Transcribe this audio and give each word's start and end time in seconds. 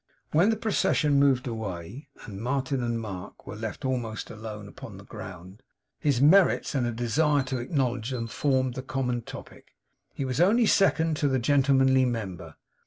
When 0.31 0.49
the 0.49 0.55
procession 0.55 1.19
moved 1.19 1.45
away, 1.45 2.07
and 2.25 2.41
Martin 2.41 2.81
and 2.81 2.99
Mark 2.99 3.45
were 3.45 3.55
left 3.55 3.85
almost 3.85 4.31
alone 4.31 4.67
upon 4.67 4.97
the 4.97 5.03
ground, 5.05 5.61
his 5.99 6.19
merits 6.19 6.73
and 6.73 6.87
a 6.87 6.91
desire 6.91 7.43
to 7.43 7.59
acknowledge 7.59 8.09
them 8.09 8.25
formed 8.25 8.73
the 8.73 8.81
common 8.81 9.21
topic. 9.21 9.75
He 10.15 10.25
was 10.25 10.41
only 10.41 10.65
second 10.65 11.17
to 11.17 11.27
the 11.27 11.37
Gentlemanly 11.37 12.05
member. 12.05 12.55